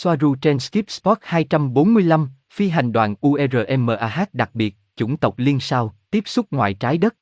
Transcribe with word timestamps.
Soaru 0.00 0.34
trên 0.34 0.58
Skip 0.58 0.90
Spot 0.90 1.18
245, 1.22 2.28
phi 2.50 2.68
hành 2.68 2.92
đoàn 2.92 3.14
URMAH 3.26 4.28
đặc 4.32 4.50
biệt, 4.54 4.74
chủng 4.96 5.16
tộc 5.16 5.38
liên 5.38 5.60
sao, 5.60 5.94
tiếp 6.10 6.22
xúc 6.26 6.46
ngoài 6.50 6.74
trái 6.74 6.98
đất. 6.98 7.14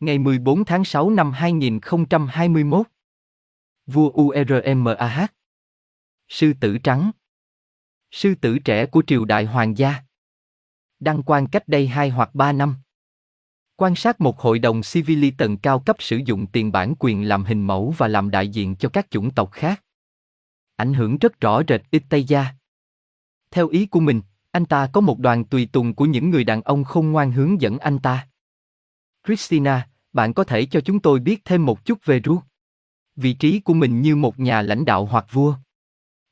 Ngày 0.00 0.18
14 0.18 0.64
tháng 0.64 0.84
6 0.84 1.10
năm 1.10 1.32
2021. 1.32 2.86
Vua 3.86 4.10
URMAH. 4.10 5.24
Sư 6.28 6.52
tử 6.60 6.78
trắng. 6.78 7.10
Sư 8.10 8.34
tử 8.40 8.58
trẻ 8.58 8.86
của 8.86 9.02
triều 9.06 9.24
đại 9.24 9.44
hoàng 9.44 9.78
gia. 9.78 9.94
Đăng 11.00 11.22
quan 11.22 11.46
cách 11.46 11.68
đây 11.68 11.86
2 11.86 12.10
hoặc 12.10 12.34
3 12.34 12.52
năm. 12.52 12.74
Quan 13.76 13.94
sát 13.94 14.20
một 14.20 14.40
hội 14.40 14.58
đồng 14.58 14.80
civili 14.82 15.30
tầng 15.30 15.58
cao 15.58 15.78
cấp 15.78 15.96
sử 15.98 16.16
dụng 16.16 16.46
tiền 16.46 16.72
bản 16.72 16.94
quyền 16.98 17.28
làm 17.28 17.44
hình 17.44 17.66
mẫu 17.66 17.94
và 17.98 18.08
làm 18.08 18.30
đại 18.30 18.48
diện 18.48 18.76
cho 18.76 18.88
các 18.88 19.10
chủng 19.10 19.30
tộc 19.30 19.52
khác. 19.52 19.82
Ảnh 20.76 20.94
hưởng 20.94 21.18
rất 21.18 21.40
rõ 21.40 21.62
rệt 21.68 21.82
ít 21.90 22.02
Tây 22.08 22.24
Gia. 22.24 22.46
Theo 23.50 23.68
ý 23.68 23.86
của 23.86 24.00
mình, 24.00 24.20
anh 24.50 24.64
ta 24.64 24.88
có 24.92 25.00
một 25.00 25.18
đoàn 25.18 25.44
tùy 25.44 25.68
tùng 25.72 25.94
của 25.94 26.04
những 26.04 26.30
người 26.30 26.44
đàn 26.44 26.62
ông 26.62 26.84
không 26.84 27.12
ngoan 27.12 27.32
hướng 27.32 27.60
dẫn 27.60 27.78
anh 27.78 27.98
ta. 27.98 28.28
Christina, 29.26 29.88
bạn 30.12 30.34
có 30.34 30.44
thể 30.44 30.66
cho 30.66 30.80
chúng 30.80 31.00
tôi 31.00 31.20
biết 31.20 31.44
thêm 31.44 31.66
một 31.66 31.84
chút 31.84 32.04
về 32.04 32.20
Ru? 32.24 32.40
Vị 33.16 33.32
trí 33.32 33.60
của 33.60 33.74
mình 33.74 34.02
như 34.02 34.16
một 34.16 34.38
nhà 34.38 34.62
lãnh 34.62 34.84
đạo 34.84 35.06
hoặc 35.06 35.26
vua. 35.32 35.54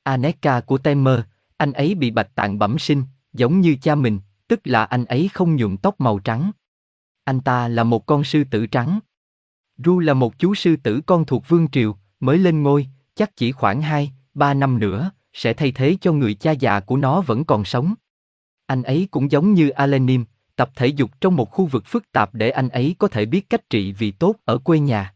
Aneka 0.03 0.61
của 0.61 0.79
Temer, 0.79 1.21
anh 1.57 1.73
ấy 1.73 1.95
bị 1.95 2.11
bạch 2.11 2.35
tạng 2.35 2.59
bẩm 2.59 2.79
sinh, 2.79 3.03
giống 3.33 3.61
như 3.61 3.77
cha 3.83 3.95
mình, 3.95 4.21
tức 4.49 4.61
là 4.65 4.85
anh 4.85 5.05
ấy 5.05 5.29
không 5.35 5.57
nhuộm 5.57 5.77
tóc 5.77 6.01
màu 6.01 6.19
trắng. 6.19 6.51
Anh 7.25 7.41
ta 7.41 7.69
là 7.69 7.85
một 7.85 8.07
con 8.07 8.25
sư 8.25 8.45
tử 8.51 8.67
trắng. 8.67 8.99
Ru 9.79 9.99
là 9.99 10.15
một 10.15 10.39
chú 10.39 10.55
sư 10.55 10.77
tử 10.77 11.01
con 11.07 11.25
thuộc 11.25 11.49
vương 11.49 11.69
triều, 11.71 11.97
mới 12.21 12.39
lên 12.39 12.63
ngôi, 12.63 12.89
chắc 13.15 13.37
chỉ 13.37 13.53
khoảng 13.53 13.83
2, 13.83 14.13
ba 14.35 14.55
năm 14.55 14.79
nữa, 14.79 15.11
sẽ 15.33 15.53
thay 15.53 15.73
thế 15.73 15.97
cho 16.01 16.13
người 16.13 16.35
cha 16.35 16.53
già 16.53 16.81
của 16.81 16.97
nó 16.97 17.21
vẫn 17.21 17.45
còn 17.45 17.65
sống. 17.65 17.95
Anh 18.67 18.83
ấy 18.83 19.09
cũng 19.11 19.31
giống 19.31 19.55
như 19.55 19.69
Alenim, 19.69 20.25
tập 20.57 20.71
thể 20.77 20.87
dục 20.87 21.11
trong 21.21 21.37
một 21.37 21.51
khu 21.51 21.67
vực 21.67 21.87
phức 21.87 22.13
tạp 22.13 22.35
để 22.35 22.51
anh 22.51 22.69
ấy 22.69 22.97
có 22.99 23.09
thể 23.09 23.27
biết 23.27 23.51
cách 23.51 23.71
trị 23.71 23.93
vì 23.93 24.11
tốt 24.11 24.35
ở 24.45 24.59
quê 24.59 24.79
nhà. 24.79 25.15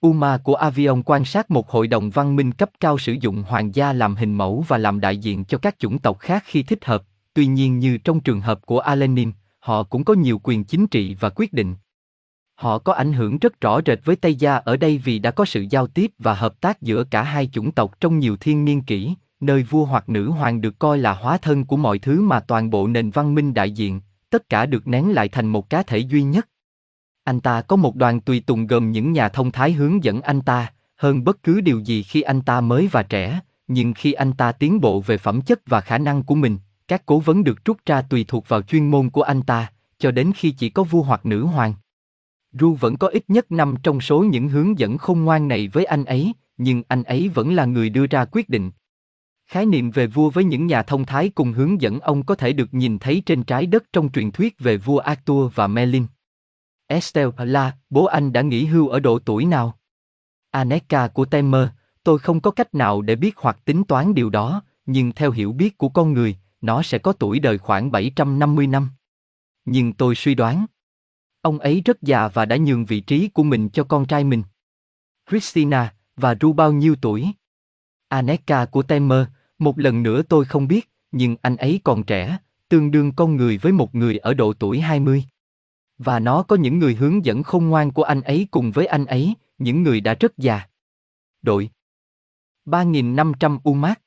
Uma 0.00 0.38
của 0.38 0.54
Avion 0.54 1.02
quan 1.02 1.24
sát 1.24 1.50
một 1.50 1.70
hội 1.70 1.86
đồng 1.86 2.10
văn 2.10 2.36
minh 2.36 2.52
cấp 2.52 2.70
cao 2.80 2.98
sử 2.98 3.16
dụng 3.20 3.42
hoàng 3.42 3.74
gia 3.74 3.92
làm 3.92 4.16
hình 4.16 4.34
mẫu 4.34 4.64
và 4.68 4.78
làm 4.78 5.00
đại 5.00 5.16
diện 5.16 5.44
cho 5.44 5.58
các 5.58 5.78
chủng 5.78 5.98
tộc 5.98 6.18
khác 6.18 6.44
khi 6.46 6.62
thích 6.62 6.84
hợp, 6.84 7.02
tuy 7.34 7.46
nhiên 7.46 7.78
như 7.78 7.98
trong 7.98 8.20
trường 8.20 8.40
hợp 8.40 8.66
của 8.66 8.80
Alenim, 8.80 9.32
họ 9.58 9.82
cũng 9.82 10.04
có 10.04 10.14
nhiều 10.14 10.40
quyền 10.42 10.64
chính 10.64 10.86
trị 10.86 11.16
và 11.20 11.30
quyết 11.30 11.52
định. 11.52 11.74
Họ 12.60 12.78
có 12.78 12.92
ảnh 12.92 13.12
hưởng 13.12 13.38
rất 13.38 13.60
rõ 13.60 13.80
rệt 13.86 14.04
với 14.04 14.16
Tây 14.16 14.34
Gia 14.34 14.56
ở 14.56 14.76
đây 14.76 14.98
vì 14.98 15.18
đã 15.18 15.30
có 15.30 15.44
sự 15.44 15.66
giao 15.70 15.86
tiếp 15.86 16.10
và 16.18 16.34
hợp 16.34 16.60
tác 16.60 16.82
giữa 16.82 17.04
cả 17.04 17.22
hai 17.22 17.48
chủng 17.52 17.72
tộc 17.72 18.00
trong 18.00 18.18
nhiều 18.18 18.36
thiên 18.36 18.64
niên 18.64 18.82
kỷ, 18.82 19.14
nơi 19.40 19.62
vua 19.62 19.84
hoặc 19.84 20.08
nữ 20.08 20.30
hoàng 20.30 20.60
được 20.60 20.78
coi 20.78 20.98
là 20.98 21.12
hóa 21.12 21.38
thân 21.38 21.64
của 21.64 21.76
mọi 21.76 21.98
thứ 21.98 22.20
mà 22.20 22.40
toàn 22.40 22.70
bộ 22.70 22.86
nền 22.86 23.10
văn 23.10 23.34
minh 23.34 23.54
đại 23.54 23.70
diện, 23.70 24.00
tất 24.30 24.48
cả 24.48 24.66
được 24.66 24.88
nén 24.88 25.12
lại 25.12 25.28
thành 25.28 25.46
một 25.46 25.70
cá 25.70 25.82
thể 25.82 25.98
duy 25.98 26.22
nhất. 26.22 26.48
Anh 27.24 27.40
ta 27.40 27.62
có 27.62 27.76
một 27.76 27.96
đoàn 27.96 28.20
tùy 28.20 28.40
tùng 28.40 28.66
gồm 28.66 28.92
những 28.92 29.12
nhà 29.12 29.28
thông 29.28 29.50
thái 29.50 29.72
hướng 29.72 30.04
dẫn 30.04 30.20
anh 30.20 30.40
ta, 30.40 30.72
hơn 30.96 31.24
bất 31.24 31.42
cứ 31.42 31.60
điều 31.60 31.78
gì 31.78 32.02
khi 32.02 32.22
anh 32.22 32.42
ta 32.42 32.60
mới 32.60 32.88
và 32.92 33.02
trẻ, 33.02 33.40
nhưng 33.68 33.94
khi 33.94 34.12
anh 34.12 34.32
ta 34.32 34.52
tiến 34.52 34.80
bộ 34.80 35.00
về 35.00 35.18
phẩm 35.18 35.40
chất 35.40 35.60
và 35.66 35.80
khả 35.80 35.98
năng 35.98 36.22
của 36.22 36.34
mình, 36.34 36.58
các 36.88 37.06
cố 37.06 37.18
vấn 37.18 37.44
được 37.44 37.64
rút 37.64 37.76
ra 37.86 38.02
tùy 38.02 38.24
thuộc 38.28 38.48
vào 38.48 38.62
chuyên 38.62 38.90
môn 38.90 39.10
của 39.10 39.22
anh 39.22 39.42
ta, 39.42 39.72
cho 39.98 40.10
đến 40.10 40.32
khi 40.36 40.50
chỉ 40.50 40.70
có 40.70 40.82
vua 40.82 41.02
hoặc 41.02 41.26
nữ 41.26 41.44
hoàng. 41.44 41.74
Ru 42.52 42.74
vẫn 42.74 42.96
có 42.96 43.06
ít 43.06 43.24
nhất 43.28 43.52
năm 43.52 43.74
trong 43.82 44.00
số 44.00 44.24
những 44.24 44.48
hướng 44.48 44.78
dẫn 44.78 44.98
khôn 44.98 45.24
ngoan 45.24 45.48
này 45.48 45.68
với 45.68 45.84
anh 45.84 46.04
ấy, 46.04 46.32
nhưng 46.56 46.82
anh 46.88 47.02
ấy 47.02 47.28
vẫn 47.28 47.54
là 47.54 47.64
người 47.64 47.90
đưa 47.90 48.06
ra 48.06 48.24
quyết 48.24 48.48
định. 48.48 48.70
Khái 49.46 49.66
niệm 49.66 49.90
về 49.90 50.06
vua 50.06 50.30
với 50.30 50.44
những 50.44 50.66
nhà 50.66 50.82
thông 50.82 51.06
thái 51.06 51.28
cùng 51.28 51.52
hướng 51.52 51.80
dẫn 51.80 52.00
ông 52.00 52.22
có 52.22 52.34
thể 52.34 52.52
được 52.52 52.74
nhìn 52.74 52.98
thấy 52.98 53.22
trên 53.26 53.44
trái 53.44 53.66
đất 53.66 53.84
trong 53.92 54.12
truyền 54.12 54.30
thuyết 54.30 54.58
về 54.58 54.76
vua 54.76 54.98
Arthur 54.98 55.54
và 55.54 55.66
Merlin. 55.66 56.06
Estelle 56.86 57.32
là, 57.38 57.72
bố 57.90 58.04
anh 58.04 58.32
đã 58.32 58.42
nghỉ 58.42 58.64
hưu 58.64 58.88
ở 58.88 59.00
độ 59.00 59.18
tuổi 59.18 59.44
nào? 59.44 59.78
Aneka 60.50 61.08
của 61.08 61.24
Temer, 61.24 61.68
tôi 62.04 62.18
không 62.18 62.40
có 62.40 62.50
cách 62.50 62.74
nào 62.74 63.02
để 63.02 63.16
biết 63.16 63.36
hoặc 63.36 63.58
tính 63.64 63.84
toán 63.84 64.14
điều 64.14 64.30
đó, 64.30 64.62
nhưng 64.86 65.12
theo 65.12 65.30
hiểu 65.30 65.52
biết 65.52 65.78
của 65.78 65.88
con 65.88 66.12
người, 66.12 66.36
nó 66.60 66.82
sẽ 66.82 66.98
có 66.98 67.12
tuổi 67.12 67.38
đời 67.38 67.58
khoảng 67.58 67.90
750 67.90 68.66
năm. 68.66 68.88
Nhưng 69.64 69.92
tôi 69.92 70.14
suy 70.14 70.34
đoán, 70.34 70.66
ông 71.42 71.58
ấy 71.58 71.82
rất 71.84 72.02
già 72.02 72.28
và 72.28 72.44
đã 72.44 72.56
nhường 72.56 72.84
vị 72.84 73.00
trí 73.00 73.28
của 73.28 73.42
mình 73.42 73.68
cho 73.68 73.84
con 73.84 74.06
trai 74.06 74.24
mình. 74.24 74.42
Christina, 75.30 75.94
và 76.16 76.34
Ru 76.40 76.52
bao 76.52 76.72
nhiêu 76.72 76.96
tuổi? 77.02 77.26
Aneka 78.08 78.64
của 78.64 78.82
Temer, 78.82 79.26
một 79.58 79.78
lần 79.78 80.02
nữa 80.02 80.22
tôi 80.22 80.44
không 80.44 80.68
biết, 80.68 80.90
nhưng 81.12 81.36
anh 81.42 81.56
ấy 81.56 81.80
còn 81.84 82.02
trẻ, 82.02 82.38
tương 82.68 82.90
đương 82.90 83.12
con 83.12 83.36
người 83.36 83.58
với 83.58 83.72
một 83.72 83.94
người 83.94 84.18
ở 84.18 84.34
độ 84.34 84.52
tuổi 84.52 84.80
20. 84.80 85.24
Và 85.98 86.18
nó 86.18 86.42
có 86.42 86.56
những 86.56 86.78
người 86.78 86.94
hướng 86.94 87.24
dẫn 87.24 87.42
khôn 87.42 87.66
ngoan 87.66 87.92
của 87.92 88.02
anh 88.02 88.22
ấy 88.22 88.46
cùng 88.50 88.70
với 88.70 88.86
anh 88.86 89.06
ấy, 89.06 89.34
những 89.58 89.82
người 89.82 90.00
đã 90.00 90.14
rất 90.14 90.38
già. 90.38 90.68
Đội 91.42 91.70
3.500 92.64 93.58
UMAC 93.64 94.00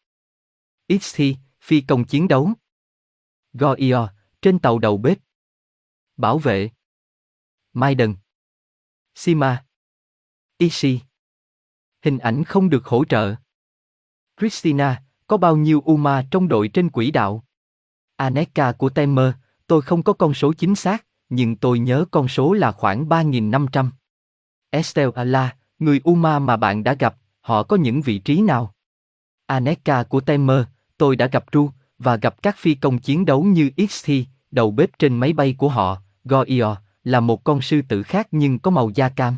XT, 0.90 1.22
phi 1.62 1.82
công 1.82 2.06
chiến 2.06 2.28
đấu. 2.28 2.52
Goio, 3.54 4.10
trên 4.42 4.60
tàu 4.60 4.80
đầu 4.80 4.98
bếp. 4.98 5.18
Bảo 6.18 6.38
vệ. 6.38 6.70
Maiden. 7.74 8.16
Sima. 9.16 9.64
Ishi. 10.58 11.00
Hình 12.02 12.18
ảnh 12.18 12.44
không 12.44 12.70
được 12.70 12.86
hỗ 12.86 13.06
trợ. 13.06 13.36
Christina, 14.40 15.02
có 15.28 15.38
bao 15.38 15.56
nhiêu 15.56 15.82
Uma 15.86 16.24
trong 16.32 16.48
đội 16.48 16.68
trên 16.68 16.90
quỹ 16.90 17.12
đạo? 17.12 17.44
Aneka 18.16 18.72
của 18.72 18.90
Temer, 18.90 19.34
tôi 19.68 19.82
không 19.82 20.04
có 20.04 20.14
con 20.14 20.34
số 20.34 20.54
chính 20.54 20.76
xác, 20.76 21.06
nhưng 21.30 21.56
tôi 21.56 21.80
nhớ 21.80 22.06
con 22.12 22.28
số 22.28 22.54
là 22.54 22.72
khoảng 22.72 23.10
3.500. 23.10 23.90
Estelle 24.70 25.12
Ala, 25.16 25.56
người 25.80 26.02
Uma 26.04 26.40
mà 26.40 26.58
bạn 26.58 26.84
đã 26.84 26.94
gặp, 26.94 27.16
họ 27.42 27.64
có 27.64 27.76
những 27.76 28.02
vị 28.02 28.20
trí 28.20 28.42
nào? 28.42 28.74
Aneka 29.46 30.04
của 30.04 30.22
Temer, 30.22 30.64
tôi 30.98 31.16
đã 31.16 31.28
gặp 31.28 31.46
Ru, 31.52 31.70
và 31.98 32.16
gặp 32.16 32.44
các 32.44 32.58
phi 32.58 32.76
công 32.76 33.00
chiến 33.00 33.26
đấu 33.26 33.44
như 33.44 33.72
XT, 33.90 34.12
đầu 34.52 34.72
bếp 34.72 35.00
trên 35.00 35.18
máy 35.18 35.34
bay 35.34 35.56
của 35.58 35.70
họ, 35.70 36.02
Goio, 36.24 36.83
là 37.04 37.20
một 37.20 37.44
con 37.44 37.62
sư 37.62 37.82
tử 37.90 38.04
khác 38.04 38.28
nhưng 38.32 38.60
có 38.60 38.72
màu 38.72 38.90
da 38.96 39.10
cam. 39.10 39.38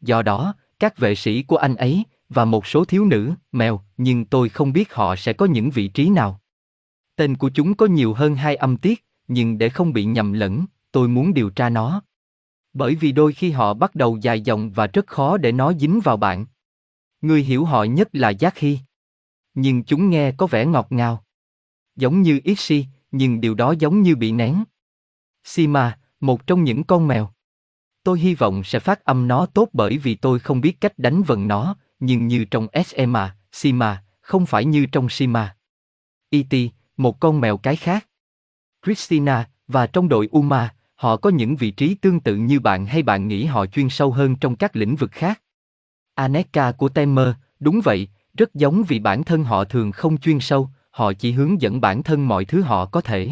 Do 0.00 0.22
đó, 0.22 0.54
các 0.78 0.98
vệ 0.98 1.14
sĩ 1.14 1.42
của 1.42 1.56
anh 1.56 1.76
ấy, 1.76 2.04
và 2.28 2.44
một 2.44 2.66
số 2.66 2.84
thiếu 2.84 3.04
nữ, 3.04 3.32
mèo, 3.52 3.80
nhưng 3.96 4.24
tôi 4.24 4.48
không 4.48 4.72
biết 4.72 4.94
họ 4.94 5.16
sẽ 5.16 5.32
có 5.32 5.46
những 5.46 5.70
vị 5.70 5.88
trí 5.88 6.08
nào. 6.08 6.40
Tên 7.16 7.36
của 7.36 7.50
chúng 7.54 7.74
có 7.74 7.86
nhiều 7.86 8.14
hơn 8.14 8.34
hai 8.34 8.56
âm 8.56 8.76
tiết, 8.76 9.04
nhưng 9.28 9.58
để 9.58 9.68
không 9.68 9.92
bị 9.92 10.04
nhầm 10.04 10.32
lẫn, 10.32 10.64
tôi 10.92 11.08
muốn 11.08 11.34
điều 11.34 11.50
tra 11.50 11.68
nó. 11.68 12.02
Bởi 12.72 12.94
vì 12.94 13.12
đôi 13.12 13.32
khi 13.32 13.50
họ 13.50 13.74
bắt 13.74 13.94
đầu 13.94 14.16
dài 14.16 14.40
dòng 14.40 14.70
và 14.70 14.86
rất 14.86 15.06
khó 15.06 15.36
để 15.36 15.52
nó 15.52 15.72
dính 15.72 16.00
vào 16.00 16.16
bạn. 16.16 16.46
Người 17.20 17.42
hiểu 17.42 17.64
họ 17.64 17.84
nhất 17.84 18.08
là 18.12 18.30
Giác 18.30 18.58
Hy. 18.58 18.78
Nhưng 19.54 19.84
chúng 19.84 20.10
nghe 20.10 20.32
có 20.32 20.46
vẻ 20.46 20.66
ngọt 20.66 20.86
ngào. 20.90 21.24
Giống 21.96 22.22
như 22.22 22.40
Ixi, 22.44 22.86
nhưng 23.10 23.40
điều 23.40 23.54
đó 23.54 23.74
giống 23.78 24.02
như 24.02 24.16
bị 24.16 24.32
nén. 24.32 24.64
Sima, 25.44 25.98
một 26.20 26.46
trong 26.46 26.64
những 26.64 26.84
con 26.84 27.08
mèo. 27.08 27.30
Tôi 28.02 28.20
hy 28.20 28.34
vọng 28.34 28.64
sẽ 28.64 28.80
phát 28.80 29.04
âm 29.04 29.28
nó 29.28 29.46
tốt 29.46 29.68
bởi 29.72 29.98
vì 29.98 30.14
tôi 30.14 30.38
không 30.38 30.60
biết 30.60 30.80
cách 30.80 30.98
đánh 30.98 31.22
vần 31.22 31.48
nó, 31.48 31.76
nhưng 32.00 32.26
như 32.26 32.44
trong 32.44 32.66
SMA, 32.86 33.36
Sima, 33.52 34.04
không 34.20 34.46
phải 34.46 34.64
như 34.64 34.86
trong 34.86 35.08
Sima. 35.08 35.56
E.T., 36.30 36.54
một 36.96 37.20
con 37.20 37.40
mèo 37.40 37.56
cái 37.56 37.76
khác. 37.76 38.06
Christina, 38.84 39.50
và 39.68 39.86
trong 39.86 40.08
đội 40.08 40.28
Uma, 40.30 40.74
họ 40.94 41.16
có 41.16 41.30
những 41.30 41.56
vị 41.56 41.70
trí 41.70 41.94
tương 41.94 42.20
tự 42.20 42.36
như 42.36 42.60
bạn 42.60 42.86
hay 42.86 43.02
bạn 43.02 43.28
nghĩ 43.28 43.44
họ 43.44 43.66
chuyên 43.66 43.88
sâu 43.88 44.12
hơn 44.12 44.36
trong 44.36 44.56
các 44.56 44.76
lĩnh 44.76 44.96
vực 44.96 45.10
khác. 45.12 45.42
Aneka 46.14 46.72
của 46.72 46.88
Temer, 46.88 47.28
đúng 47.60 47.80
vậy, 47.84 48.08
rất 48.34 48.54
giống 48.54 48.82
vì 48.88 48.98
bản 48.98 49.24
thân 49.24 49.44
họ 49.44 49.64
thường 49.64 49.92
không 49.92 50.18
chuyên 50.18 50.40
sâu, 50.40 50.70
họ 50.90 51.12
chỉ 51.12 51.32
hướng 51.32 51.60
dẫn 51.60 51.80
bản 51.80 52.02
thân 52.02 52.28
mọi 52.28 52.44
thứ 52.44 52.62
họ 52.62 52.86
có 52.86 53.00
thể. 53.00 53.30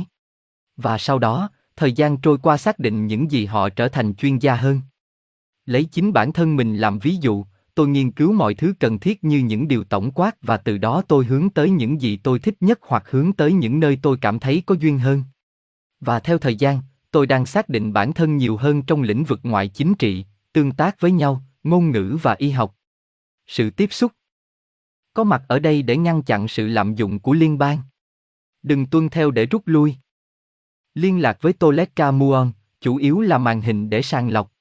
Và 0.77 0.99
sau 0.99 1.19
đó, 1.19 1.51
thời 1.79 1.93
gian 1.93 2.17
trôi 2.17 2.39
qua 2.39 2.57
xác 2.57 2.79
định 2.79 3.07
những 3.07 3.31
gì 3.31 3.47
họ 3.47 3.69
trở 3.69 3.89
thành 3.89 4.15
chuyên 4.15 4.39
gia 4.39 4.55
hơn. 4.55 4.81
Lấy 5.67 5.85
chính 5.85 6.13
bản 6.13 6.33
thân 6.33 6.57
mình 6.57 6.77
làm 6.77 6.99
ví 6.99 7.17
dụ, 7.21 7.45
tôi 7.75 7.89
nghiên 7.89 8.13
cứu 8.13 8.33
mọi 8.33 8.55
thứ 8.55 8.75
cần 8.81 8.99
thiết 8.99 9.25
như 9.25 9.39
những 9.39 9.69
điều 9.69 9.85
tổng 9.85 10.11
quát 10.11 10.37
và 10.43 10.57
từ 10.57 10.79
đó 10.79 11.03
tôi 11.09 11.25
hướng 11.25 11.51
tới 11.51 11.71
những 11.71 12.01
gì 12.01 12.17
tôi 12.17 12.39
thích 12.39 12.55
nhất 12.61 12.79
hoặc 12.83 13.11
hướng 13.11 13.33
tới 13.33 13.53
những 13.53 13.81
nơi 13.81 13.99
tôi 14.03 14.19
cảm 14.21 14.39
thấy 14.39 14.63
có 14.67 14.75
duyên 14.75 14.99
hơn. 14.99 15.25
Và 16.01 16.21
theo 16.21 16.39
thời 16.39 16.57
gian, 16.57 16.81
tôi 17.11 17.27
đang 17.27 17.47
xác 17.47 17.69
định 17.69 17.93
bản 17.93 18.13
thân 18.13 18.37
nhiều 18.37 18.57
hơn 18.57 18.83
trong 18.83 19.03
lĩnh 19.03 19.25
vực 19.25 19.41
ngoại 19.43 19.69
chính 19.69 19.95
trị, 19.95 20.25
tương 20.53 20.73
tác 20.73 21.01
với 21.01 21.11
nhau, 21.11 21.43
ngôn 21.63 21.91
ngữ 21.91 22.19
và 22.23 22.35
y 22.39 22.51
học. 22.51 22.75
Sự 23.47 23.71
tiếp 23.71 23.93
xúc 23.93 24.13
có 25.19 25.25
mặt 25.25 25.43
ở 25.49 25.59
đây 25.59 25.83
để 25.83 25.97
ngăn 25.97 26.23
chặn 26.23 26.49
sự 26.49 26.67
lạm 26.67 26.95
dụng 26.95 27.21
của 27.21 27.33
liên 27.33 27.59
bang. 27.59 27.79
Đừng 28.63 28.87
tuân 28.87 29.09
theo 29.09 29.31
để 29.31 29.47
rút 29.47 29.63
lui. 29.67 29.97
Liên 30.99 31.23
lạc 31.23 31.39
với 31.41 31.53
Toleka 31.53 32.11
Muon, 32.11 32.53
chủ 32.81 32.97
yếu 32.97 33.21
là 33.21 33.39
màn 33.39 33.61
hình 33.61 33.91
để 33.91 34.03
sàng 34.03 34.31
lọc. 34.31 34.53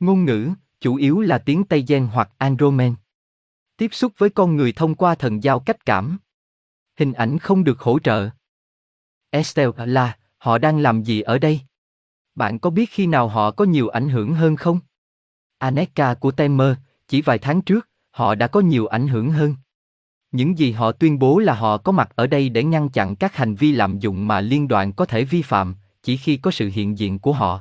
Ngôn 0.00 0.24
ngữ, 0.24 0.50
chủ 0.80 0.96
yếu 0.96 1.20
là 1.20 1.38
tiếng 1.38 1.64
Tây 1.64 1.84
Gen 1.88 2.06
hoặc 2.06 2.30
Andromen. 2.38 2.94
Tiếp 3.76 3.88
xúc 3.92 4.12
với 4.18 4.30
con 4.30 4.56
người 4.56 4.72
thông 4.72 4.94
qua 4.94 5.14
thần 5.14 5.42
giao 5.42 5.60
cách 5.60 5.86
cảm. 5.86 6.18
Hình 6.98 7.12
ảnh 7.12 7.38
không 7.38 7.64
được 7.64 7.80
hỗ 7.80 7.98
trợ. 7.98 8.30
Estelle 9.30 9.86
là, 9.86 10.18
họ 10.38 10.58
đang 10.58 10.78
làm 10.78 11.02
gì 11.02 11.20
ở 11.20 11.38
đây? 11.38 11.60
Bạn 12.34 12.58
có 12.58 12.70
biết 12.70 12.90
khi 12.90 13.06
nào 13.06 13.28
họ 13.28 13.50
có 13.50 13.64
nhiều 13.64 13.88
ảnh 13.88 14.08
hưởng 14.08 14.34
hơn 14.34 14.56
không? 14.56 14.80
Aneka 15.58 16.14
của 16.14 16.30
Temer, 16.30 16.76
chỉ 17.08 17.22
vài 17.22 17.38
tháng 17.38 17.62
trước, 17.62 17.88
họ 18.10 18.34
đã 18.34 18.46
có 18.46 18.60
nhiều 18.60 18.86
ảnh 18.86 19.08
hưởng 19.08 19.30
hơn. 19.30 19.54
Những 20.32 20.58
gì 20.58 20.72
họ 20.72 20.92
tuyên 20.92 21.18
bố 21.18 21.38
là 21.38 21.54
họ 21.54 21.78
có 21.78 21.92
mặt 21.92 22.10
ở 22.16 22.26
đây 22.26 22.48
để 22.48 22.64
ngăn 22.64 22.88
chặn 22.88 23.16
các 23.16 23.36
hành 23.36 23.54
vi 23.54 23.72
lạm 23.72 23.98
dụng 23.98 24.28
mà 24.28 24.40
liên 24.40 24.68
đoàn 24.68 24.92
có 24.92 25.04
thể 25.04 25.24
vi 25.24 25.42
phạm, 25.42 25.74
chỉ 26.02 26.16
khi 26.16 26.36
có 26.36 26.50
sự 26.50 26.70
hiện 26.72 26.98
diện 26.98 27.18
của 27.18 27.32
họ. 27.32 27.60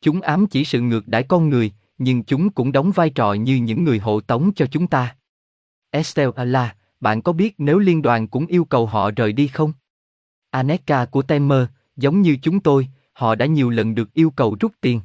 Chúng 0.00 0.20
ám 0.20 0.46
chỉ 0.46 0.64
sự 0.64 0.80
ngược 0.80 1.08
đãi 1.08 1.22
con 1.22 1.48
người, 1.48 1.72
nhưng 1.98 2.24
chúng 2.24 2.50
cũng 2.50 2.72
đóng 2.72 2.90
vai 2.90 3.10
trò 3.10 3.32
như 3.32 3.56
những 3.56 3.84
người 3.84 3.98
hộ 3.98 4.20
tống 4.20 4.52
cho 4.56 4.66
chúng 4.66 4.86
ta. 4.86 5.16
Estelle 5.90 6.32
Allah, 6.36 6.76
bạn 7.00 7.22
có 7.22 7.32
biết 7.32 7.54
nếu 7.58 7.78
liên 7.78 8.02
đoàn 8.02 8.28
cũng 8.28 8.46
yêu 8.46 8.64
cầu 8.64 8.86
họ 8.86 9.10
rời 9.10 9.32
đi 9.32 9.46
không? 9.46 9.72
Aneka 10.50 11.04
của 11.04 11.22
Temer, 11.22 11.66
giống 11.96 12.22
như 12.22 12.36
chúng 12.42 12.60
tôi, 12.60 12.88
họ 13.12 13.34
đã 13.34 13.46
nhiều 13.46 13.70
lần 13.70 13.94
được 13.94 14.12
yêu 14.12 14.30
cầu 14.30 14.56
rút 14.60 14.72
tiền. 14.80 15.00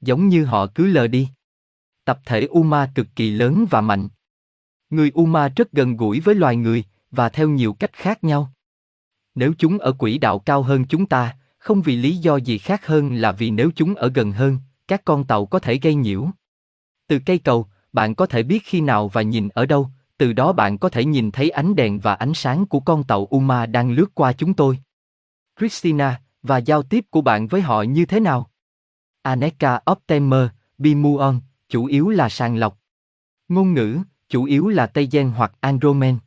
Giống 0.00 0.28
như 0.28 0.44
họ 0.44 0.66
cứ 0.66 0.86
lờ 0.86 1.06
đi. 1.06 1.28
Tập 2.04 2.20
thể 2.24 2.46
Uma 2.50 2.90
cực 2.94 3.06
kỳ 3.16 3.30
lớn 3.30 3.64
và 3.70 3.80
mạnh. 3.80 4.08
Người 4.90 5.10
Uma 5.14 5.48
rất 5.48 5.72
gần 5.72 5.96
gũi 5.96 6.20
với 6.20 6.34
loài 6.34 6.56
người, 6.56 6.84
và 7.10 7.28
theo 7.28 7.48
nhiều 7.48 7.72
cách 7.72 7.92
khác 7.92 8.24
nhau. 8.24 8.52
Nếu 9.34 9.52
chúng 9.58 9.78
ở 9.78 9.92
quỹ 9.92 10.18
đạo 10.18 10.38
cao 10.38 10.62
hơn 10.62 10.84
chúng 10.84 11.06
ta, 11.06 11.36
không 11.58 11.82
vì 11.82 11.96
lý 11.96 12.16
do 12.16 12.36
gì 12.36 12.58
khác 12.58 12.86
hơn 12.86 13.14
là 13.14 13.32
vì 13.32 13.50
nếu 13.50 13.70
chúng 13.76 13.94
ở 13.94 14.10
gần 14.14 14.32
hơn, 14.32 14.58
các 14.88 15.04
con 15.04 15.24
tàu 15.24 15.46
có 15.46 15.58
thể 15.58 15.78
gây 15.78 15.94
nhiễu. 15.94 16.28
Từ 17.06 17.18
cây 17.26 17.38
cầu, 17.38 17.66
bạn 17.92 18.14
có 18.14 18.26
thể 18.26 18.42
biết 18.42 18.62
khi 18.64 18.80
nào 18.80 19.08
và 19.08 19.22
nhìn 19.22 19.48
ở 19.48 19.66
đâu, 19.66 19.90
từ 20.18 20.32
đó 20.32 20.52
bạn 20.52 20.78
có 20.78 20.88
thể 20.88 21.04
nhìn 21.04 21.30
thấy 21.30 21.50
ánh 21.50 21.76
đèn 21.76 21.98
và 21.98 22.14
ánh 22.14 22.34
sáng 22.34 22.66
của 22.66 22.80
con 22.80 23.04
tàu 23.04 23.26
Uma 23.26 23.66
đang 23.66 23.90
lướt 23.90 24.14
qua 24.14 24.32
chúng 24.32 24.54
tôi. 24.54 24.78
Christina, 25.58 26.20
và 26.42 26.58
giao 26.58 26.82
tiếp 26.82 27.04
của 27.10 27.20
bạn 27.20 27.46
với 27.46 27.60
họ 27.60 27.82
như 27.82 28.06
thế 28.06 28.20
nào? 28.20 28.50
Aneka 29.22 29.80
Optimer, 29.90 30.48
Bimuon, 30.78 31.40
chủ 31.68 31.84
yếu 31.84 32.08
là 32.08 32.28
sàng 32.28 32.56
lọc. 32.56 32.78
Ngôn 33.48 33.74
ngữ, 33.74 33.98
chủ 34.30 34.44
yếu 34.44 34.68
là 34.68 34.86
Tây 34.86 35.08
Gen 35.12 35.32
hoặc 35.36 35.52
Andromen. 35.60 36.18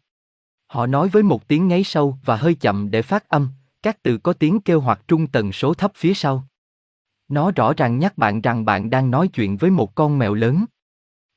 Họ 0.68 0.86
nói 0.86 1.10
với 1.10 1.24
một 1.24 1.48
tiếng 1.48 1.68
ngáy 1.68 1.84
sâu 1.84 2.18
và 2.26 2.36
hơi 2.36 2.56
chậm 2.56 2.92
để 2.92 3.02
phát 3.02 3.30
âm, 3.30 3.50
các 3.82 4.04
từ 4.04 4.18
có 4.18 4.34
tiếng 4.34 4.60
kêu 4.60 4.82
hoặc 4.82 5.02
trung 5.08 5.28
tần 5.28 5.52
số 5.52 5.74
thấp 5.74 5.92
phía 5.96 6.14
sau. 6.14 6.48
Nó 7.28 7.52
rõ 7.52 7.74
ràng 7.74 8.00
nhắc 8.00 8.18
bạn 8.18 8.42
rằng 8.42 8.66
bạn 8.66 8.90
đang 8.90 9.12
nói 9.12 9.28
chuyện 9.28 9.58
với 9.58 9.72
một 9.72 9.96
con 9.96 10.20
mèo 10.20 10.34
lớn. 10.34 10.66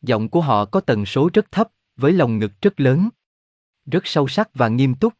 Giọng 0.02 0.28
của 0.28 0.40
họ 0.40 0.64
có 0.64 0.80
tần 0.80 1.06
số 1.06 1.30
rất 1.32 1.52
thấp, 1.52 1.68
với 1.96 2.12
lồng 2.12 2.38
ngực 2.38 2.52
rất 2.62 2.80
lớn. 2.80 3.08
Rất 3.86 4.06
sâu 4.06 4.28
sắc 4.28 4.54
và 4.54 4.68
nghiêm 4.68 4.94
túc. 4.94 5.14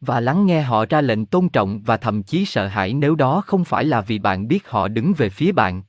Và 0.00 0.20
lắng 0.20 0.46
nghe 0.46 0.62
họ 0.62 0.84
ra 0.86 1.00
lệnh 1.00 1.26
tôn 1.26 1.48
trọng 1.48 1.82
và 1.82 1.96
thậm 1.96 2.22
chí 2.22 2.44
sợ 2.44 2.66
hãi 2.66 2.94
nếu 2.94 3.14
đó 3.14 3.42
không 3.46 3.64
phải 3.64 3.84
là 3.84 4.00
vì 4.00 4.18
bạn 4.18 4.48
biết 4.48 4.68
họ 4.68 4.88
đứng 4.88 5.12
về 5.16 5.30
phía 5.30 5.52
bạn. 5.52 5.82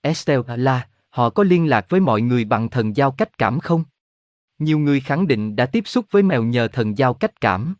Estelle 0.00 0.56
là, 0.56 0.88
họ 1.10 1.30
có 1.30 1.42
liên 1.42 1.68
lạc 1.68 1.86
với 1.88 2.00
mọi 2.00 2.20
người 2.20 2.44
bằng 2.44 2.68
thần 2.68 2.96
giao 2.96 3.10
cách 3.10 3.38
cảm 3.38 3.60
không? 3.60 3.84
Nhiều 4.58 4.78
người 4.78 5.00
khẳng 5.00 5.26
định 5.26 5.56
đã 5.56 5.66
tiếp 5.66 5.88
xúc 5.88 6.06
với 6.10 6.22
mèo 6.22 6.42
nhờ 6.42 6.68
thần 6.68 6.98
giao 6.98 7.14
cách 7.14 7.40
cảm. 7.40 7.74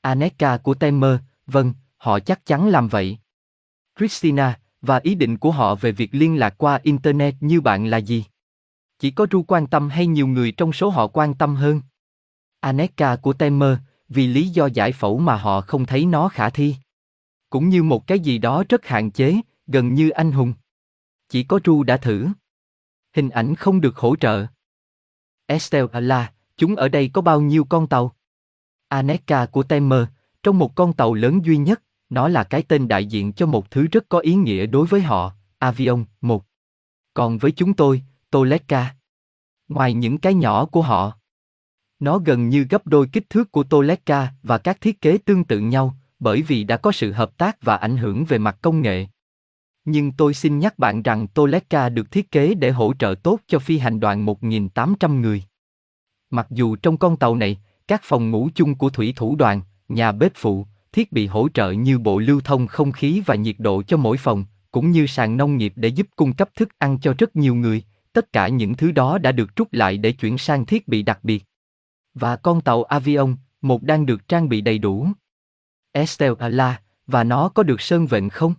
Aneka 0.00 0.56
của 0.56 0.74
Temer, 0.74 1.16
vâng, 1.46 1.72
họ 1.96 2.20
chắc 2.20 2.46
chắn 2.46 2.68
làm 2.68 2.88
vậy. 2.88 3.18
Christina, 3.98 4.60
và 4.80 4.98
ý 4.98 5.14
định 5.14 5.38
của 5.38 5.50
họ 5.50 5.74
về 5.74 5.92
việc 5.92 6.10
liên 6.12 6.38
lạc 6.38 6.54
qua 6.58 6.80
Internet 6.82 7.34
như 7.40 7.60
bạn 7.60 7.86
là 7.86 7.96
gì? 7.96 8.24
Chỉ 8.98 9.10
có 9.10 9.26
Ru 9.30 9.42
quan 9.42 9.66
tâm 9.66 9.88
hay 9.88 10.06
nhiều 10.06 10.26
người 10.26 10.52
trong 10.52 10.72
số 10.72 10.90
họ 10.90 11.06
quan 11.06 11.34
tâm 11.34 11.56
hơn? 11.56 11.80
Aneka 12.60 13.16
của 13.16 13.32
Temer, 13.32 13.78
vì 14.08 14.26
lý 14.26 14.48
do 14.48 14.66
giải 14.66 14.92
phẫu 14.92 15.18
mà 15.18 15.36
họ 15.36 15.60
không 15.60 15.86
thấy 15.86 16.06
nó 16.06 16.28
khả 16.28 16.50
thi. 16.50 16.74
Cũng 17.50 17.68
như 17.68 17.82
một 17.82 18.06
cái 18.06 18.20
gì 18.20 18.38
đó 18.38 18.64
rất 18.68 18.86
hạn 18.86 19.10
chế, 19.10 19.40
gần 19.66 19.94
như 19.94 20.10
anh 20.10 20.32
hùng. 20.32 20.52
Chỉ 21.28 21.42
có 21.42 21.60
Ru 21.64 21.82
đã 21.82 21.96
thử. 21.96 22.28
Hình 23.16 23.30
ảnh 23.30 23.54
không 23.54 23.80
được 23.80 23.96
hỗ 23.96 24.16
trợ. 24.16 24.46
Estelle 25.50 26.00
là, 26.00 26.32
chúng 26.56 26.76
ở 26.76 26.88
đây 26.88 27.10
có 27.12 27.22
bao 27.22 27.40
nhiêu 27.40 27.64
con 27.64 27.86
tàu? 27.86 28.14
Aneka 28.88 29.46
của 29.46 29.62
Temer, 29.62 30.04
trong 30.42 30.58
một 30.58 30.74
con 30.74 30.92
tàu 30.92 31.14
lớn 31.14 31.44
duy 31.44 31.56
nhất, 31.56 31.82
nó 32.10 32.28
là 32.28 32.44
cái 32.44 32.62
tên 32.62 32.88
đại 32.88 33.06
diện 33.06 33.32
cho 33.32 33.46
một 33.46 33.70
thứ 33.70 33.86
rất 33.92 34.08
có 34.08 34.18
ý 34.18 34.34
nghĩa 34.34 34.66
đối 34.66 34.86
với 34.86 35.00
họ, 35.00 35.32
Avion, 35.58 36.04
một. 36.20 36.44
Còn 37.14 37.38
với 37.38 37.52
chúng 37.52 37.74
tôi, 37.74 38.02
Toleka. 38.30 38.94
Ngoài 39.68 39.94
những 39.94 40.18
cái 40.18 40.34
nhỏ 40.34 40.64
của 40.64 40.82
họ, 40.82 41.12
nó 42.00 42.18
gần 42.18 42.48
như 42.48 42.66
gấp 42.70 42.86
đôi 42.86 43.08
kích 43.12 43.30
thước 43.30 43.52
của 43.52 43.62
Toleka 43.62 44.32
và 44.42 44.58
các 44.58 44.80
thiết 44.80 45.00
kế 45.00 45.18
tương 45.18 45.44
tự 45.44 45.58
nhau, 45.58 45.96
bởi 46.18 46.42
vì 46.42 46.64
đã 46.64 46.76
có 46.76 46.92
sự 46.92 47.12
hợp 47.12 47.38
tác 47.38 47.62
và 47.62 47.76
ảnh 47.76 47.96
hưởng 47.96 48.24
về 48.24 48.38
mặt 48.38 48.58
công 48.62 48.82
nghệ. 48.82 49.06
Nhưng 49.90 50.12
tôi 50.12 50.34
xin 50.34 50.58
nhắc 50.58 50.78
bạn 50.78 51.02
rằng 51.02 51.26
Toleka 51.26 51.88
được 51.88 52.10
thiết 52.10 52.30
kế 52.30 52.54
để 52.54 52.70
hỗ 52.70 52.94
trợ 52.98 53.14
tốt 53.22 53.40
cho 53.46 53.58
phi 53.58 53.78
hành 53.78 54.00
đoàn 54.00 54.26
1.800 54.26 55.20
người. 55.20 55.42
Mặc 56.30 56.46
dù 56.50 56.76
trong 56.76 56.96
con 56.96 57.16
tàu 57.16 57.36
này, 57.36 57.58
các 57.88 58.00
phòng 58.04 58.30
ngủ 58.30 58.48
chung 58.54 58.74
của 58.74 58.90
thủy 58.90 59.12
thủ 59.16 59.36
đoàn, 59.36 59.60
nhà 59.88 60.12
bếp 60.12 60.32
phụ, 60.34 60.66
thiết 60.92 61.12
bị 61.12 61.26
hỗ 61.26 61.48
trợ 61.48 61.70
như 61.70 61.98
bộ 61.98 62.18
lưu 62.18 62.40
thông 62.40 62.66
không 62.66 62.92
khí 62.92 63.22
và 63.26 63.34
nhiệt 63.34 63.56
độ 63.58 63.82
cho 63.82 63.96
mỗi 63.96 64.16
phòng, 64.16 64.44
cũng 64.70 64.90
như 64.90 65.06
sàn 65.06 65.36
nông 65.36 65.56
nghiệp 65.56 65.72
để 65.76 65.88
giúp 65.88 66.06
cung 66.16 66.32
cấp 66.32 66.48
thức 66.56 66.68
ăn 66.78 66.98
cho 67.00 67.14
rất 67.18 67.36
nhiều 67.36 67.54
người, 67.54 67.82
tất 68.12 68.32
cả 68.32 68.48
những 68.48 68.74
thứ 68.74 68.92
đó 68.92 69.18
đã 69.18 69.32
được 69.32 69.56
rút 69.56 69.72
lại 69.72 69.98
để 69.98 70.12
chuyển 70.12 70.38
sang 70.38 70.66
thiết 70.66 70.88
bị 70.88 71.02
đặc 71.02 71.18
biệt. 71.22 71.44
Và 72.14 72.36
con 72.36 72.60
tàu 72.60 72.84
Avion, 72.84 73.36
một 73.60 73.82
đang 73.82 74.06
được 74.06 74.28
trang 74.28 74.48
bị 74.48 74.60
đầy 74.60 74.78
đủ. 74.78 75.08
Estelle 75.92 76.48
là, 76.48 76.80
và 77.06 77.24
nó 77.24 77.48
có 77.48 77.62
được 77.62 77.80
sơn 77.80 78.06
vện 78.06 78.28
không? 78.28 78.54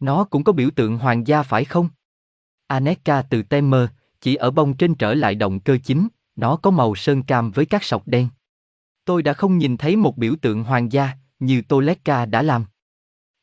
Nó 0.00 0.24
cũng 0.24 0.44
có 0.44 0.52
biểu 0.52 0.70
tượng 0.70 0.98
hoàng 0.98 1.26
gia 1.26 1.42
phải 1.42 1.64
không? 1.64 1.88
Aneka 2.66 3.22
từ 3.22 3.42
Temer, 3.42 3.88
chỉ 4.20 4.34
ở 4.34 4.50
bông 4.50 4.76
trên 4.76 4.94
trở 4.94 5.14
lại 5.14 5.34
động 5.34 5.60
cơ 5.60 5.78
chính, 5.84 6.08
nó 6.36 6.56
có 6.56 6.70
màu 6.70 6.94
sơn 6.94 7.22
cam 7.22 7.50
với 7.50 7.66
các 7.66 7.84
sọc 7.84 8.08
đen. 8.08 8.28
Tôi 9.04 9.22
đã 9.22 9.32
không 9.32 9.58
nhìn 9.58 9.76
thấy 9.76 9.96
một 9.96 10.16
biểu 10.16 10.34
tượng 10.42 10.64
hoàng 10.64 10.92
gia, 10.92 11.10
như 11.38 11.62
Toleka 11.62 12.26
đã 12.26 12.42
làm. 12.42 12.64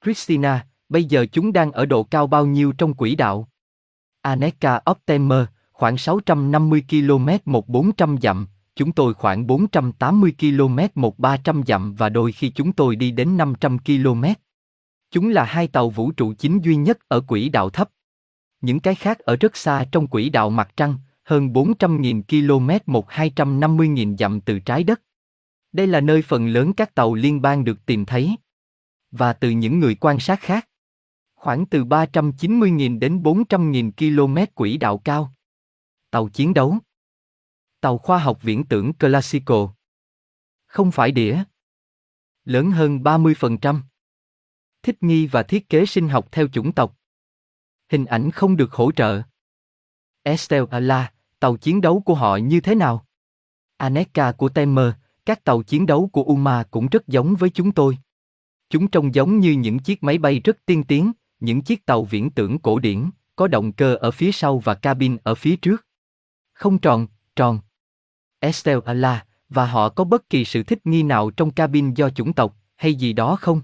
Christina, 0.04 0.66
bây 0.90 1.04
giờ 1.04 1.25
chúng 1.31 1.54
đang 1.54 1.72
ở 1.72 1.86
độ 1.86 2.04
cao 2.04 2.28
bao 2.28 2.46
nhiêu 2.46 2.72
trong 2.72 2.94
quỹ 2.94 3.16
đạo? 3.16 3.50
Aneka 4.22 4.80
Optimer, 4.92 5.46
khoảng 5.72 5.98
650 5.98 6.84
km 6.90 7.30
một 7.46 7.68
400 7.69 8.18
dặm, 8.22 8.48
chúng 8.75 8.92
tôi 8.92 9.13
khoảng 9.13 9.48
480 9.48 10.36
km 10.40 10.80
một 10.96 11.19
300 11.19 11.63
dặm 11.68 11.96
và 11.96 12.10
đôi 12.10 12.31
khi 12.31 12.50
chúng 12.50 12.74
tôi 12.74 12.95
đi 12.95 13.12
đến 13.12 13.38
500 13.38 13.78
km. 13.80 14.24
Chúng 15.12 15.30
là 15.30 15.44
hai 15.44 15.68
tàu 15.68 15.90
vũ 15.90 16.12
trụ 16.12 16.33
chính 16.33 16.59
duy 16.64 16.76
nhất 16.76 17.00
ở 17.07 17.21
quỹ 17.21 17.50
đạo 17.50 17.69
thấp. 17.69 17.90
Những 18.62 18.80
cái 18.80 18.95
khác 18.95 19.19
ở 19.19 19.35
rất 19.35 19.57
xa 19.57 19.85
trong 19.92 20.07
quỹ 20.07 20.30
đạo 20.30 20.50
mặt 20.50 20.69
trăng, 20.78 20.97
hơn 21.24 21.47
400.000 21.47 22.21
km 22.30 22.92
một 22.92 23.09
250.000 23.09 24.18
dặm 24.18 24.42
từ 24.42 24.59
trái 24.59 24.83
đất. 24.83 25.02
Đây 25.71 25.88
là 25.88 26.02
nơi 26.02 26.21
phần 26.21 26.47
lớn 26.47 26.74
các 26.74 26.95
tàu 26.95 27.14
liên 27.14 27.42
bang 27.42 27.64
được 27.64 27.85
tìm 27.85 28.06
thấy. 28.06 28.35
Và 29.12 29.33
từ 29.33 29.50
những 29.50 29.80
người 29.80 29.95
quan 29.95 30.19
sát 30.19 30.40
khác. 30.42 30.68
Khoảng 31.35 31.66
từ 31.66 31.83
390.000 31.83 33.00
đến 33.00 33.21
400.000 33.21 33.92
km 33.97 34.54
quỹ 34.56 34.78
đạo 34.78 34.97
cao. 34.97 35.33
Tàu 36.12 36.30
chiến 36.30 36.54
đấu. 36.54 36.78
Tàu 37.81 37.97
khoa 37.97 38.18
học 38.18 38.40
viễn 38.42 38.64
tưởng 38.64 38.94
Classical. 38.94 39.66
Không 40.66 40.92
phải 40.92 41.12
đĩa. 41.12 41.44
Lớn 42.45 42.71
hơn 42.71 43.00
30%. 43.00 43.81
Thích 44.85 45.04
nghi 45.04 45.27
và 45.27 45.44
thiết 45.44 45.69
kế 45.69 45.85
sinh 45.85 46.09
học 46.09 46.27
theo 46.31 46.47
chủng 46.47 46.71
tộc. 46.71 46.97
Hình 47.89 48.06
ảnh 48.06 48.31
không 48.31 48.57
được 48.57 48.73
hỗ 48.73 48.92
trợ. 48.92 49.21
Estelle 50.23 50.65
Ala, 50.71 51.13
tàu 51.39 51.57
chiến 51.57 51.81
đấu 51.81 52.01
của 52.06 52.15
họ 52.15 52.35
như 52.35 52.61
thế 52.61 52.75
nào? 52.75 53.06
Aneka 53.77 54.31
của 54.31 54.49
Temer, 54.49 54.94
các 55.25 55.44
tàu 55.44 55.63
chiến 55.63 55.85
đấu 55.85 56.09
của 56.13 56.23
UMA 56.23 56.63
cũng 56.63 56.87
rất 56.87 57.07
giống 57.07 57.35
với 57.35 57.49
chúng 57.49 57.71
tôi. 57.71 57.97
Chúng 58.69 58.87
trông 58.87 59.15
giống 59.15 59.39
như 59.39 59.51
những 59.51 59.80
chiếc 59.80 60.04
máy 60.04 60.18
bay 60.18 60.39
rất 60.39 60.65
tiên 60.65 60.83
tiến, 60.83 61.11
những 61.39 61.61
chiếc 61.61 61.85
tàu 61.85 62.04
viễn 62.04 62.30
tưởng 62.30 62.59
cổ 62.59 62.80
điển, 62.80 63.09
có 63.35 63.47
động 63.47 63.71
cơ 63.71 63.95
ở 63.95 64.11
phía 64.11 64.31
sau 64.31 64.59
và 64.59 64.73
cabin 64.73 65.18
ở 65.23 65.35
phía 65.35 65.56
trước. 65.56 65.85
Không 66.54 66.77
tròn, 66.77 67.07
tròn. 67.35 67.59
Estelle 68.39 68.81
Ala, 68.85 69.25
và 69.49 69.65
họ 69.65 69.89
có 69.89 70.04
bất 70.04 70.30
kỳ 70.30 70.45
sự 70.45 70.63
thích 70.63 70.85
nghi 70.85 71.04
nào 71.04 71.31
trong 71.31 71.51
cabin 71.51 71.94
do 71.94 72.09
chủng 72.09 72.33
tộc, 72.33 72.57
hay 72.75 72.95
gì 72.95 73.13
đó 73.13 73.35
không? 73.35 73.61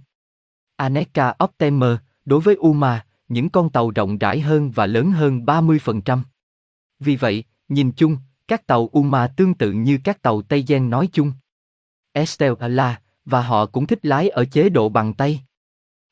Aneka 0.81 1.33
Optimer, 1.43 1.97
đối 2.25 2.41
với 2.41 2.55
UMA, 2.55 3.05
những 3.27 3.49
con 3.49 3.69
tàu 3.69 3.91
rộng 3.91 4.17
rãi 4.17 4.39
hơn 4.39 4.71
và 4.71 4.85
lớn 4.85 5.11
hơn 5.11 5.45
30%. 5.45 6.21
Vì 6.99 7.15
vậy, 7.15 7.43
nhìn 7.69 7.91
chung, 7.91 8.17
các 8.47 8.67
tàu 8.67 8.89
UMA 8.91 9.27
tương 9.27 9.53
tự 9.53 9.71
như 9.71 9.99
các 10.03 10.21
tàu 10.21 10.41
Tây 10.41 10.63
Gen 10.67 10.89
nói 10.89 11.09
chung. 11.13 11.33
Estelle 12.11 12.67
là, 12.67 13.01
và 13.25 13.41
họ 13.41 13.65
cũng 13.65 13.87
thích 13.87 14.05
lái 14.05 14.29
ở 14.29 14.45
chế 14.45 14.69
độ 14.69 14.89
bằng 14.89 15.13
tay. 15.13 15.41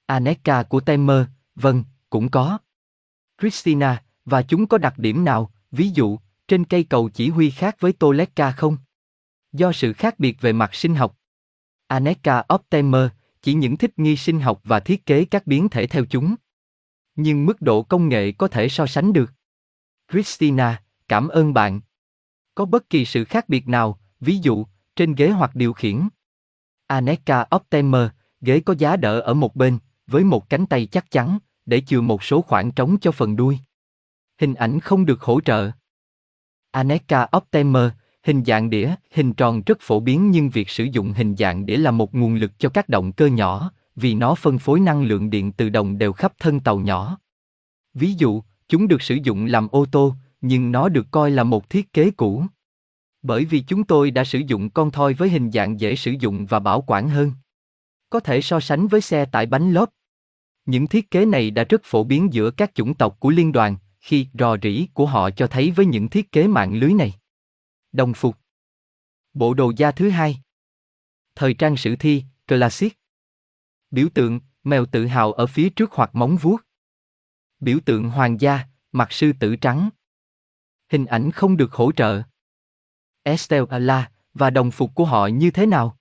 Aneka 0.05 0.63
của 0.63 0.79
Temer, 0.79 1.25
vâng, 1.55 1.83
cũng 2.09 2.29
có. 2.29 2.57
Christina, 3.41 4.03
và 4.25 4.41
chúng 4.41 4.67
có 4.67 4.77
đặc 4.77 4.93
điểm 4.97 5.25
nào, 5.25 5.51
ví 5.71 5.89
dụ, 5.89 6.19
trên 6.47 6.65
cây 6.65 6.83
cầu 6.83 7.09
chỉ 7.09 7.29
huy 7.29 7.49
khác 7.49 7.75
với 7.79 7.93
Toleka 7.93 8.51
không? 8.51 8.77
Do 9.53 9.71
sự 9.71 9.93
khác 9.93 10.19
biệt 10.19 10.41
về 10.41 10.53
mặt 10.53 10.75
sinh 10.75 10.95
học. 10.95 11.15
Aneka 11.87 12.43
Optimer, 12.53 13.09
chỉ 13.41 13.53
những 13.53 13.77
thích 13.77 13.99
nghi 13.99 14.15
sinh 14.15 14.39
học 14.39 14.61
và 14.63 14.79
thiết 14.79 15.05
kế 15.05 15.25
các 15.25 15.47
biến 15.47 15.69
thể 15.69 15.87
theo 15.87 16.05
chúng. 16.05 16.35
Nhưng 17.15 17.45
mức 17.45 17.61
độ 17.61 17.83
công 17.83 18.09
nghệ 18.09 18.31
có 18.31 18.47
thể 18.47 18.69
so 18.69 18.85
sánh 18.85 19.13
được. 19.13 19.33
Christina, 20.11 20.83
cảm 21.07 21.27
ơn 21.27 21.53
bạn. 21.53 21.81
Có 22.55 22.65
bất 22.65 22.89
kỳ 22.89 23.05
sự 23.05 23.23
khác 23.23 23.49
biệt 23.49 23.67
nào, 23.67 23.99
ví 24.19 24.37
dụ, 24.37 24.65
trên 24.95 25.15
ghế 25.15 25.29
hoặc 25.29 25.55
điều 25.55 25.73
khiển? 25.73 26.09
Aneka 26.87 27.45
Optimer, 27.55 28.07
ghế 28.41 28.59
có 28.59 28.75
giá 28.77 28.95
đỡ 28.95 29.19
ở 29.19 29.33
một 29.33 29.55
bên, 29.55 29.79
với 30.07 30.23
một 30.23 30.49
cánh 30.49 30.65
tay 30.65 30.85
chắc 30.85 31.11
chắn, 31.11 31.39
để 31.65 31.81
chừa 31.81 32.01
một 32.01 32.23
số 32.23 32.41
khoảng 32.41 32.71
trống 32.71 32.97
cho 33.01 33.11
phần 33.11 33.35
đuôi. 33.35 33.59
Hình 34.37 34.53
ảnh 34.53 34.79
không 34.79 35.05
được 35.05 35.21
hỗ 35.21 35.41
trợ. 35.41 35.71
Aneka 36.71 37.27
Optimer, 37.37 37.89
hình 38.23 38.43
dạng 38.45 38.69
đĩa, 38.69 38.95
hình 39.11 39.33
tròn 39.33 39.61
rất 39.65 39.77
phổ 39.81 39.99
biến 39.99 40.31
nhưng 40.31 40.49
việc 40.49 40.69
sử 40.69 40.83
dụng 40.83 41.13
hình 41.13 41.35
dạng 41.35 41.65
đĩa 41.65 41.77
là 41.77 41.91
một 41.91 42.15
nguồn 42.15 42.35
lực 42.35 42.59
cho 42.59 42.69
các 42.69 42.89
động 42.89 43.11
cơ 43.11 43.25
nhỏ, 43.25 43.71
vì 43.95 44.13
nó 44.13 44.35
phân 44.35 44.57
phối 44.57 44.79
năng 44.79 45.03
lượng 45.03 45.29
điện 45.29 45.51
từ 45.51 45.69
đồng 45.69 45.97
đều 45.97 46.13
khắp 46.13 46.33
thân 46.39 46.59
tàu 46.59 46.79
nhỏ. 46.79 47.19
Ví 47.93 48.13
dụ, 48.13 48.41
chúng 48.67 48.87
được 48.87 49.01
sử 49.01 49.17
dụng 49.23 49.45
làm 49.45 49.67
ô 49.71 49.85
tô, 49.91 50.15
nhưng 50.41 50.71
nó 50.71 50.89
được 50.89 51.07
coi 51.11 51.31
là 51.31 51.43
một 51.43 51.69
thiết 51.69 51.93
kế 51.93 52.11
cũ. 52.11 52.45
Bởi 53.21 53.45
vì 53.45 53.59
chúng 53.59 53.83
tôi 53.83 54.11
đã 54.11 54.23
sử 54.23 54.39
dụng 54.39 54.69
con 54.69 54.91
thoi 54.91 55.13
với 55.13 55.29
hình 55.29 55.51
dạng 55.51 55.79
dễ 55.79 55.95
sử 55.95 56.11
dụng 56.19 56.45
và 56.45 56.59
bảo 56.59 56.83
quản 56.87 57.09
hơn. 57.09 57.31
Có 58.09 58.19
thể 58.19 58.41
so 58.41 58.59
sánh 58.59 58.87
với 58.87 59.01
xe 59.01 59.25
tải 59.25 59.45
bánh 59.45 59.71
lốp. 59.71 59.89
Những 60.65 60.87
thiết 60.87 61.11
kế 61.11 61.25
này 61.25 61.51
đã 61.51 61.63
rất 61.63 61.81
phổ 61.83 62.03
biến 62.03 62.33
giữa 62.33 62.51
các 62.51 62.75
chủng 62.75 62.93
tộc 62.93 63.19
của 63.19 63.29
liên 63.29 63.51
đoàn, 63.51 63.77
khi 63.99 64.27
rò 64.33 64.57
rỉ 64.63 64.87
của 64.93 65.05
họ 65.05 65.29
cho 65.29 65.47
thấy 65.47 65.71
với 65.71 65.85
những 65.85 66.09
thiết 66.09 66.31
kế 66.31 66.47
mạng 66.47 66.73
lưới 66.73 66.93
này. 66.93 67.13
Đồng 67.91 68.13
phục. 68.13 68.37
Bộ 69.33 69.53
đồ 69.53 69.71
da 69.77 69.91
thứ 69.91 70.09
hai. 70.09 70.41
Thời 71.35 71.53
trang 71.53 71.77
sử 71.77 71.95
thi, 71.95 72.23
classic. 72.47 72.99
Biểu 73.91 74.07
tượng, 74.13 74.39
mèo 74.63 74.85
tự 74.85 75.05
hào 75.05 75.33
ở 75.33 75.47
phía 75.47 75.69
trước 75.69 75.91
hoặc 75.91 76.09
móng 76.15 76.37
vuốt. 76.37 76.57
Biểu 77.59 77.79
tượng 77.85 78.09
hoàng 78.09 78.41
gia, 78.41 78.59
mặt 78.91 79.11
sư 79.11 79.31
tử 79.39 79.55
trắng. 79.55 79.89
Hình 80.89 81.05
ảnh 81.05 81.31
không 81.31 81.57
được 81.57 81.73
hỗ 81.73 81.91
trợ. 81.91 82.21
Estelle 83.23 84.05
và 84.33 84.49
đồng 84.49 84.71
phục 84.71 84.95
của 84.95 85.05
họ 85.05 85.27
như 85.27 85.51
thế 85.51 85.65
nào? 85.65 85.97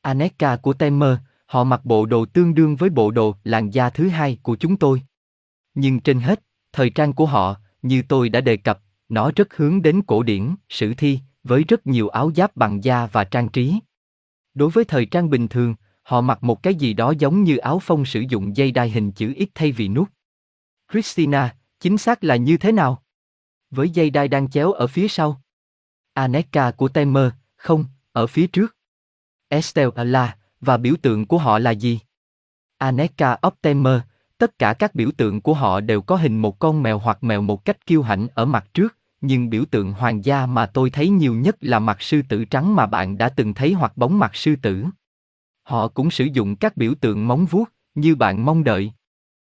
Aneka 0.00 0.56
của 0.56 0.72
Temer, 0.72 1.18
họ 1.46 1.64
mặc 1.64 1.84
bộ 1.84 2.06
đồ 2.06 2.26
tương 2.26 2.54
đương 2.54 2.76
với 2.76 2.90
bộ 2.90 3.10
đồ 3.10 3.36
làn 3.44 3.70
da 3.70 3.90
thứ 3.90 4.08
hai 4.08 4.38
của 4.42 4.56
chúng 4.56 4.76
tôi. 4.76 5.02
Nhưng 5.74 6.00
trên 6.00 6.20
hết, 6.20 6.42
thời 6.72 6.90
trang 6.90 7.12
của 7.12 7.26
họ, 7.26 7.56
như 7.82 8.02
tôi 8.08 8.28
đã 8.28 8.40
đề 8.40 8.56
cập, 8.56 8.82
nó 9.12 9.30
rất 9.36 9.56
hướng 9.56 9.82
đến 9.82 10.02
cổ 10.02 10.22
điển, 10.22 10.54
sử 10.68 10.94
thi, 10.94 11.20
với 11.44 11.64
rất 11.68 11.86
nhiều 11.86 12.08
áo 12.08 12.30
giáp 12.36 12.56
bằng 12.56 12.84
da 12.84 13.06
và 13.06 13.24
trang 13.24 13.48
trí. 13.48 13.78
Đối 14.54 14.70
với 14.70 14.84
thời 14.84 15.06
trang 15.06 15.30
bình 15.30 15.48
thường, 15.48 15.74
họ 16.02 16.20
mặc 16.20 16.42
một 16.42 16.62
cái 16.62 16.74
gì 16.74 16.94
đó 16.94 17.14
giống 17.18 17.42
như 17.42 17.56
áo 17.56 17.78
phông 17.78 18.04
sử 18.04 18.20
dụng 18.20 18.56
dây 18.56 18.70
đai 18.70 18.90
hình 18.90 19.12
chữ 19.12 19.34
X 19.38 19.48
thay 19.54 19.72
vì 19.72 19.88
nút. 19.88 20.08
Christina, 20.92 21.56
chính 21.80 21.98
xác 21.98 22.24
là 22.24 22.36
như 22.36 22.56
thế 22.56 22.72
nào? 22.72 23.02
Với 23.70 23.90
dây 23.90 24.10
đai 24.10 24.28
đang 24.28 24.50
chéo 24.50 24.72
ở 24.72 24.86
phía 24.86 25.08
sau. 25.08 25.42
Aneka 26.12 26.70
của 26.70 26.88
Temer, 26.88 27.32
không, 27.56 27.84
ở 28.12 28.26
phía 28.26 28.46
trước. 28.46 28.76
Estelle 29.48 30.04
là, 30.04 30.36
và 30.60 30.76
biểu 30.76 30.94
tượng 31.02 31.26
của 31.26 31.38
họ 31.38 31.58
là 31.58 31.70
gì? 31.70 32.00
Aneka 32.78 33.36
Optimer, 33.46 34.00
tất 34.38 34.58
cả 34.58 34.74
các 34.74 34.94
biểu 34.94 35.10
tượng 35.16 35.40
của 35.40 35.54
họ 35.54 35.80
đều 35.80 36.02
có 36.02 36.16
hình 36.16 36.38
một 36.38 36.58
con 36.58 36.82
mèo 36.82 36.98
hoặc 36.98 37.24
mèo 37.24 37.42
một 37.42 37.64
cách 37.64 37.86
kiêu 37.86 38.02
hãnh 38.02 38.28
ở 38.34 38.44
mặt 38.44 38.66
trước, 38.74 38.98
nhưng 39.22 39.50
biểu 39.50 39.64
tượng 39.64 39.92
hoàng 39.92 40.24
gia 40.24 40.46
mà 40.46 40.66
tôi 40.66 40.90
thấy 40.90 41.08
nhiều 41.08 41.34
nhất 41.34 41.56
là 41.60 41.78
mặt 41.78 42.02
sư 42.02 42.22
tử 42.28 42.44
trắng 42.44 42.76
mà 42.76 42.86
bạn 42.86 43.18
đã 43.18 43.28
từng 43.28 43.54
thấy 43.54 43.72
hoặc 43.72 43.96
bóng 43.96 44.18
mặt 44.18 44.36
sư 44.36 44.56
tử. 44.62 44.84
Họ 45.62 45.88
cũng 45.88 46.10
sử 46.10 46.24
dụng 46.24 46.56
các 46.56 46.76
biểu 46.76 46.94
tượng 47.00 47.28
móng 47.28 47.46
vuốt, 47.46 47.72
như 47.94 48.14
bạn 48.14 48.44
mong 48.44 48.64
đợi. 48.64 48.92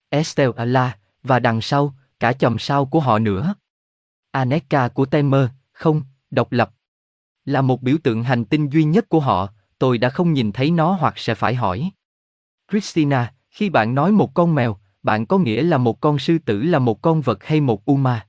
Estelle 0.10 0.66
là, 0.66 0.98
và 1.24 1.40
đằng 1.40 1.62
sau, 1.62 1.94
cả 2.20 2.34
chòm 2.34 2.60
sao 2.60 2.86
của 2.86 3.00
họ 3.00 3.20
nữa. 3.20 3.56
Aneka 4.32 4.88
của 4.88 5.06
Temer, 5.06 5.50
không, 5.72 6.02
độc 6.32 6.52
lập. 6.52 6.72
Là 7.46 7.62
một 7.62 7.82
biểu 7.82 7.98
tượng 8.04 8.24
hành 8.24 8.46
tinh 8.46 8.70
duy 8.70 8.84
nhất 8.84 9.10
của 9.10 9.20
họ, 9.20 9.50
tôi 9.80 9.98
đã 9.98 10.10
không 10.10 10.34
nhìn 10.34 10.52
thấy 10.52 10.72
nó 10.72 10.92
hoặc 10.92 11.14
sẽ 11.18 11.36
phải 11.36 11.56
hỏi. 11.56 11.92
Christina, 12.72 13.34
khi 13.50 13.70
bạn 13.70 13.96
nói 13.96 14.12
một 14.12 14.34
con 14.34 14.56
mèo, 14.56 14.78
bạn 15.04 15.26
có 15.26 15.38
nghĩa 15.38 15.64
là 15.64 15.78
một 15.78 16.02
con 16.02 16.20
sư 16.20 16.38
tử 16.46 16.64
là 16.64 16.80
một 16.80 17.02
con 17.02 17.22
vật 17.22 17.44
hay 17.44 17.62
một 17.62 17.86
uma? 17.86 18.28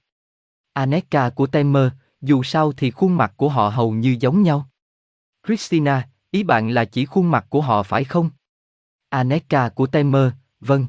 Aneka 0.75 1.31
của 1.31 1.47
Temer, 1.47 1.89
dù 2.21 2.43
sao 2.43 2.73
thì 2.73 2.91
khuôn 2.91 3.17
mặt 3.17 3.33
của 3.37 3.49
họ 3.49 3.69
hầu 3.69 3.93
như 3.93 4.17
giống 4.21 4.43
nhau. 4.43 4.69
Christina, 5.47 6.09
ý 6.31 6.43
bạn 6.43 6.71
là 6.71 6.85
chỉ 6.85 7.05
khuôn 7.05 7.31
mặt 7.31 7.47
của 7.49 7.61
họ 7.61 7.83
phải 7.83 8.05
không? 8.05 8.31
Aneka 9.09 9.69
của 9.69 9.87
Temer, 9.87 10.33
vâng. 10.61 10.87